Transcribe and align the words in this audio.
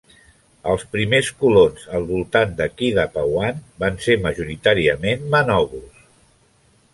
Els 0.71 0.83
primers 0.93 1.27
colons 1.43 1.83
al 1.99 2.07
voltant 2.11 2.55
de 2.61 2.67
Kidapawan 2.79 3.61
van 3.85 4.01
ser 4.07 4.17
majoritàriament 4.25 5.29
manobos. 5.37 6.03